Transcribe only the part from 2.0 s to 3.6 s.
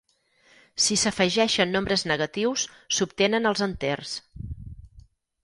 negatius, s'obtenen